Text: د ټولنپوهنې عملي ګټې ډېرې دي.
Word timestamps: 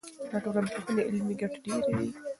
د 0.29 0.33
ټولنپوهنې 0.43 1.01
عملي 1.07 1.35
ګټې 1.41 1.57
ډېرې 1.65 1.91
دي. 1.97 2.07